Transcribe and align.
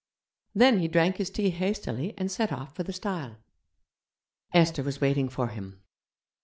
Then 0.55 0.79
he 0.79 0.87
drank 0.87 1.17
his 1.17 1.29
tea 1.29 1.51
hastily 1.51 2.15
and 2.17 2.31
set 2.31 2.51
off 2.51 2.73
for 2.75 2.81
the 2.81 2.91
stile. 2.91 3.37
Esther 4.51 4.81
was 4.81 4.99
waiting 4.99 5.29
for 5.29 5.49
him. 5.49 5.83